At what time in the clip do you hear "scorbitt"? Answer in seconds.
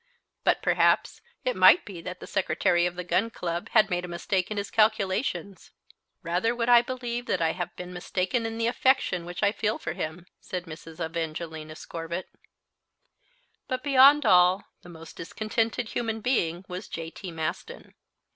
11.75-12.29